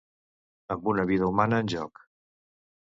[0.75, 2.05] Amb una vida humana en joc.